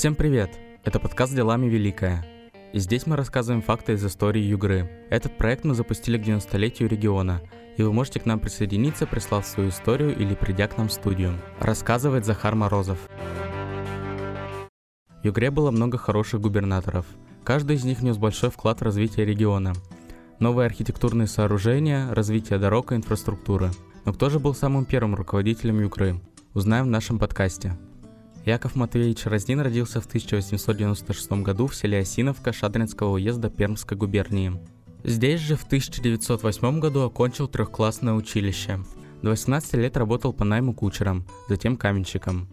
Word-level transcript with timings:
Всем 0.00 0.14
привет! 0.14 0.58
Это 0.82 0.98
подкаст 0.98 1.34
«Делами 1.34 1.66
Великая». 1.66 2.24
И 2.72 2.78
здесь 2.78 3.06
мы 3.06 3.16
рассказываем 3.16 3.60
факты 3.60 3.92
из 3.92 4.06
истории 4.06 4.40
Югры. 4.40 4.88
Этот 5.10 5.36
проект 5.36 5.64
мы 5.64 5.74
запустили 5.74 6.16
к 6.16 6.22
90-летию 6.22 6.88
региона, 6.88 7.42
и 7.76 7.82
вы 7.82 7.92
можете 7.92 8.18
к 8.18 8.24
нам 8.24 8.40
присоединиться, 8.40 9.06
прислав 9.06 9.44
свою 9.44 9.68
историю 9.68 10.16
или 10.16 10.34
придя 10.34 10.68
к 10.68 10.78
нам 10.78 10.88
в 10.88 10.92
студию. 10.94 11.34
Рассказывает 11.58 12.24
Захар 12.24 12.54
Морозов. 12.54 12.96
В 15.22 15.22
Югре 15.22 15.50
было 15.50 15.70
много 15.70 15.98
хороших 15.98 16.40
губернаторов. 16.40 17.04
Каждый 17.44 17.76
из 17.76 17.84
них 17.84 17.98
внес 17.98 18.16
большой 18.16 18.48
вклад 18.48 18.80
в 18.80 18.84
развитие 18.84 19.26
региона. 19.26 19.74
Новые 20.38 20.64
архитектурные 20.64 21.26
сооружения, 21.26 22.10
развитие 22.14 22.58
дорог 22.58 22.92
и 22.92 22.94
инфраструктуры. 22.94 23.68
Но 24.06 24.14
кто 24.14 24.30
же 24.30 24.38
был 24.38 24.54
самым 24.54 24.86
первым 24.86 25.14
руководителем 25.14 25.78
Югры? 25.78 26.18
Узнаем 26.54 26.86
в 26.86 26.90
нашем 26.90 27.18
подкасте. 27.18 27.76
Яков 28.44 28.74
Матвеевич 28.74 29.26
Разнин 29.26 29.60
родился 29.60 30.00
в 30.00 30.06
1896 30.06 31.32
году 31.42 31.66
в 31.66 31.74
селе 31.74 31.98
Осиновка 31.98 32.52
Шадринского 32.52 33.10
уезда 33.10 33.50
Пермской 33.50 33.98
губернии. 33.98 34.58
Здесь 35.04 35.40
же 35.40 35.56
в 35.56 35.64
1908 35.64 36.80
году 36.80 37.02
окончил 37.02 37.48
трехклассное 37.48 38.14
училище. 38.14 38.80
До 39.22 39.30
18 39.30 39.74
лет 39.74 39.96
работал 39.98 40.32
по 40.32 40.44
найму 40.44 40.72
кучером, 40.72 41.26
затем 41.48 41.76
каменщиком. 41.76 42.48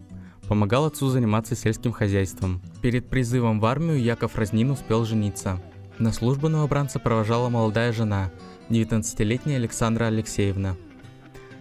Помогал 0.46 0.84
отцу 0.86 1.08
заниматься 1.08 1.56
сельским 1.56 1.92
хозяйством. 1.92 2.62
Перед 2.82 3.08
призывом 3.08 3.58
в 3.58 3.64
армию 3.64 4.00
Яков 4.00 4.36
Разнин 4.36 4.70
успел 4.70 5.04
жениться. 5.06 5.60
На 5.98 6.12
службу 6.12 6.48
новобранца 6.48 6.98
провожала 6.98 7.48
молодая 7.48 7.92
жена, 7.92 8.30
19-летняя 8.68 9.56
Александра 9.56 10.06
Алексеевна. 10.06 10.76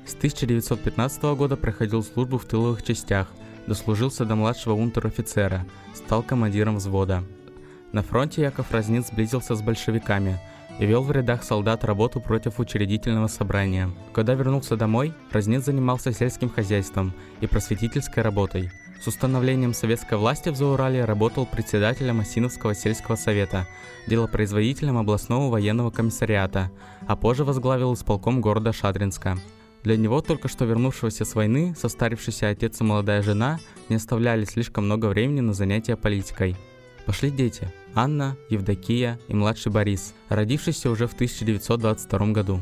С 0.05 0.16
1915 0.16 1.23
года 1.35 1.55
проходил 1.55 2.04
службу 2.04 2.38
в 2.38 2.46
тыловых 2.46 2.84
частях– 2.84 3.30
дослужился 3.67 4.26
до 4.26 4.35
младшего 4.35 4.73
унтер-офицера, 4.73 5.66
стал 5.94 6.23
командиром 6.23 6.77
взвода. 6.77 7.23
На 7.91 8.01
фронте 8.01 8.41
Яков 8.41 8.71
Разнин 8.71 9.04
сблизился 9.04 9.55
с 9.55 9.62
большевиками 9.62 10.40
и 10.79 10.85
вел 10.85 11.04
в 11.04 11.12
рядах 11.12 11.43
солдат 11.43 11.84
работу 11.84 12.20
против 12.20 12.59
учредительного 12.59 13.27
собрания. 13.27 13.90
Когда 14.13 14.34
вернулся 14.34 14.76
домой, 14.76 15.13
Разнин 15.32 15.62
занимался 15.62 16.12
сельским 16.12 16.49
хозяйством 16.49 17.13
и 17.41 17.48
просветительской 17.48 18.24
работой. 18.24 18.71
С 19.01 19.07
установлением 19.07 19.74
советской 19.74 20.18
власти 20.18 20.49
в 20.49 20.55
Заурале 20.55 21.05
работал 21.05 21.46
председателем 21.46 22.20
Осиновского 22.20 22.74
сельского 22.74 23.15
совета, 23.15 23.68
делопроизводителем 24.07 24.98
областного 24.98 25.52
военного 25.52 25.91
комиссариата, 25.91 26.71
а 27.07 27.15
позже 27.15 27.43
возглавил 27.43 27.93
исполком 27.93 28.41
города 28.41 28.74
Шадринска. 28.74 29.37
Для 29.88 29.96
него, 29.96 30.20
только 30.20 30.49
что 30.49 30.66
вернувшегося 30.66 31.24
с 31.24 31.34
войны, 31.34 31.74
состарившийся 31.80 32.49
отец 32.49 32.82
и 32.82 32.84
молодая 32.84 33.21
жена 33.21 33.57
не 33.88 33.96
оставляли 33.96 34.43
слишком 34.43 34.84
много 34.84 35.05
времени 35.05 35.40
на 35.40 35.54
занятия 35.54 35.96
политикой. 35.96 36.57
Пошли 37.05 37.32
дети– 37.32 37.71
Анна, 37.96 38.35
Евдокия 38.49 39.18
и 39.30 39.34
младший 39.34 39.71
Борис, 39.71 40.13
родившийся 40.27 40.90
уже 40.90 41.08
в 41.08 41.13
1922 41.13 42.20
году. 42.34 42.60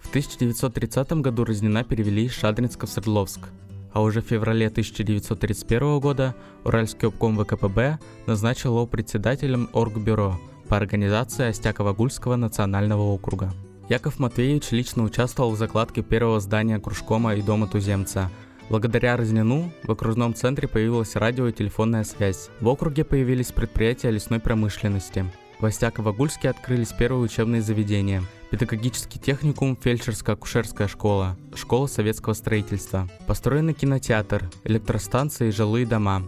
В 0.00 0.08
1930 0.08 1.12
году 1.12 1.44
Разнина 1.44 1.84
перевели 1.84 2.24
из 2.24 2.32
Шадринска 2.32 2.88
в 2.88 2.90
Свердловск, 2.90 3.50
а 3.92 4.02
уже 4.02 4.20
в 4.20 4.26
феврале 4.26 4.66
1931 4.66 6.00
года 6.00 6.34
Уральский 6.64 7.06
обком 7.06 7.38
ВКПБ 7.38 8.00
назначил 8.26 8.70
его 8.72 8.88
председателем 8.88 9.70
Оргбюро 9.72 10.40
по 10.66 10.76
организации 10.76 11.50
Остякова-Гульского 11.50 12.34
национального 12.34 13.02
округа. 13.02 13.52
Яков 13.92 14.18
Матвеевич 14.18 14.70
лично 14.70 15.02
участвовал 15.02 15.50
в 15.50 15.58
закладке 15.58 16.00
первого 16.02 16.40
здания 16.40 16.80
кружкома 16.80 17.34
и 17.34 17.42
дома 17.42 17.66
туземца. 17.66 18.30
Благодаря 18.70 19.18
Разнину 19.18 19.70
в 19.84 19.92
окружном 19.92 20.34
центре 20.34 20.66
появилась 20.66 21.14
радио 21.14 21.48
и 21.48 21.52
телефонная 21.52 22.02
связь. 22.04 22.48
В 22.60 22.68
округе 22.68 23.04
появились 23.04 23.52
предприятия 23.52 24.10
лесной 24.10 24.40
промышленности. 24.40 25.26
В 25.60 25.66
Остяково-Гульске 25.66 26.48
открылись 26.48 26.94
первые 26.98 27.22
учебные 27.22 27.60
заведения. 27.60 28.22
Педагогический 28.50 29.18
техникум, 29.18 29.78
фельдшерско-акушерская 29.78 30.88
школа, 30.88 31.36
школа 31.54 31.86
советского 31.86 32.32
строительства. 32.32 33.10
Построены 33.26 33.74
кинотеатр, 33.74 34.50
электростанции 34.64 35.48
и 35.48 35.52
жилые 35.52 35.84
дома. 35.84 36.22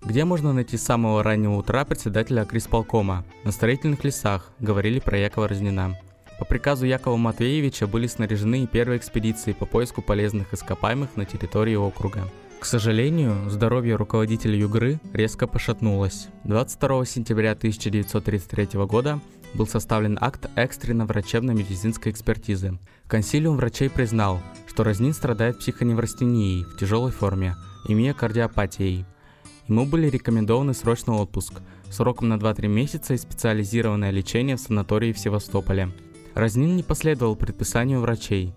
Где 0.00 0.24
можно 0.24 0.52
найти 0.52 0.76
с 0.76 0.84
самого 0.84 1.24
раннего 1.24 1.56
утра 1.56 1.84
председателя 1.84 2.44
Крисполкома? 2.44 3.24
На 3.42 3.50
строительных 3.50 4.04
лесах, 4.04 4.52
говорили 4.60 5.00
про 5.00 5.18
Якова 5.18 5.48
Разнина. 5.48 5.96
По 6.40 6.46
приказу 6.46 6.86
Якова 6.86 7.18
Матвеевича 7.18 7.86
были 7.86 8.06
снаряжены 8.06 8.66
первые 8.66 8.96
экспедиции 8.98 9.52
по 9.52 9.66
поиску 9.66 10.00
полезных 10.00 10.54
ископаемых 10.54 11.14
на 11.14 11.26
территории 11.26 11.74
округа. 11.74 12.26
К 12.58 12.64
сожалению, 12.64 13.50
здоровье 13.50 13.96
руководителя 13.96 14.56
Югры 14.56 15.00
резко 15.12 15.46
пошатнулось. 15.46 16.28
22 16.44 17.04
сентября 17.04 17.52
1933 17.52 18.68
года 18.86 19.20
был 19.52 19.66
составлен 19.66 20.16
акт 20.18 20.48
экстренно 20.56 21.04
врачебно-медицинской 21.04 22.10
экспертизы. 22.10 22.78
Консилиум 23.06 23.56
врачей 23.58 23.90
признал, 23.90 24.40
что 24.66 24.82
Разнин 24.82 25.12
страдает 25.12 25.58
психоневрастенией 25.58 26.64
в 26.64 26.78
тяжелой 26.78 27.12
форме 27.12 27.54
и 27.86 27.92
миокардиопатией. 27.92 29.04
Ему 29.68 29.84
были 29.84 30.08
рекомендованы 30.08 30.72
срочный 30.72 31.16
отпуск 31.16 31.60
сроком 31.90 32.30
на 32.30 32.34
2-3 32.34 32.66
месяца 32.66 33.12
и 33.12 33.18
специализированное 33.18 34.10
лечение 34.10 34.56
в 34.56 34.60
санатории 34.60 35.12
в 35.12 35.18
Севастополе– 35.18 35.90
Разнин 36.34 36.76
не 36.76 36.82
последовал 36.82 37.36
предписанию 37.36 38.00
врачей. 38.00 38.54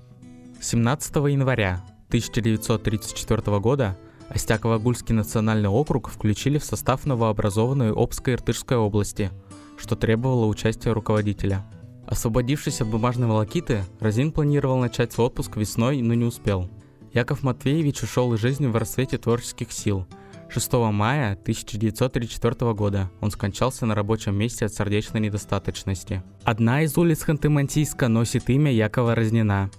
17 0.62 1.16
января 1.16 1.84
1934 2.08 3.60
года 3.60 3.98
Остяково-Гульский 4.30 5.14
национальный 5.14 5.70
округ 5.70 6.10
включили 6.10 6.58
в 6.58 6.64
состав 6.64 7.06
новообразованной 7.06 7.92
Обской 7.92 8.36
Иртышской 8.36 8.78
области, 8.78 9.32
что 9.78 9.96
требовало 9.96 10.46
участия 10.46 10.92
руководителя. 10.92 11.66
Освободившись 12.08 12.82
от 12.82 12.88
бумажной 12.90 13.28
волокиты, 13.28 13.84
Разин 14.00 14.32
планировал 14.32 14.78
начать 14.78 15.18
отпуск 15.18 15.58
весной, 15.58 16.02
но 16.02 16.14
не 16.14 16.26
успел. 16.26 16.70
Яков 17.14 17.44
Матвеевич 17.44 18.04
ушел 18.04 18.34
из 18.34 18.40
жизни 18.40 18.68
в 18.68 18.76
рассвете 18.76 19.18
творческих 19.18 19.72
сил– 19.72 20.08
6 20.54 20.74
мая 20.92 21.32
1934 21.32 22.74
года 22.74 23.10
он 23.22 23.32
скончался 23.32 23.88
на 23.88 23.96
рабочем 23.96 24.36
месте 24.36 24.66
от 24.66 24.74
сердечной 24.74 25.20
недостаточности. 25.20 26.22
Одна 26.44 26.84
из 26.84 26.96
улиц 26.96 27.24
Ханты-Мансийска 27.28 28.08
носит 28.08 28.48
имя 28.52 28.72
Якова 28.72 29.16
Разнина. 29.16 29.72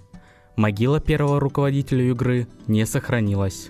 Могила 0.57 0.99
первого 0.99 1.39
руководителя 1.39 2.03
игры 2.09 2.49
не 2.67 2.85
сохранилась. 2.85 3.69